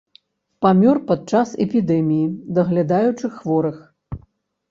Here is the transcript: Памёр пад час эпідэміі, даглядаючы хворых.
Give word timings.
Памёр 0.65 0.99
пад 1.09 1.19
час 1.33 1.49
эпідэміі, 1.65 2.31
даглядаючы 2.59 3.25
хворых. 3.37 3.77